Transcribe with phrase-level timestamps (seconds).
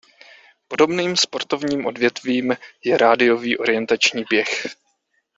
[0.67, 4.63] Podobným sportovním odvětvím je Rádiový orientační běh.